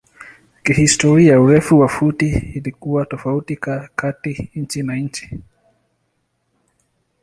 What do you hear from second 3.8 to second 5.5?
kati nchi na nchi.